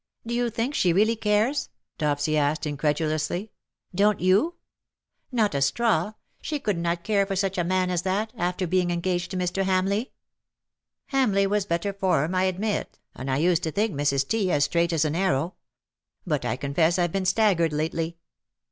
[0.25, 1.69] "Do you think she really cares?"
[1.99, 3.51] Dopsy asked, incredulously.''
[4.01, 4.55] Don't you
[5.31, 6.13] ?"''Not a straw.
[6.41, 9.61] She could not care for such a man as that, after being engaged to Mr.
[9.63, 10.07] Hamleigh.'^ ^^
[11.13, 14.27] Hamleigh was better form, I admit— and I used to think Mrs.
[14.27, 14.51] T.
[14.51, 15.53] as straight as an arrow.
[16.25, 18.17] But I confess I've been staggered lately.'